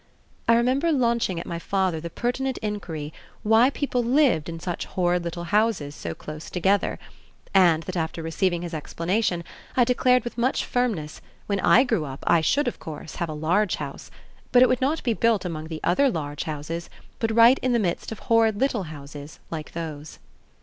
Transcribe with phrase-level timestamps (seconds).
[0.47, 3.13] I remember launching at my father the pertinent inquiry
[3.43, 6.97] why people lived in such horrid little houses so close together,
[7.53, 9.43] and that after receiving his explanation
[9.77, 13.33] I declared with much firmness when I grew up I should, of course, have a
[13.33, 14.09] large house,
[14.51, 16.89] but it would not be built among the other large houses,
[17.19, 20.17] but right in the midst of horrid little houses like those.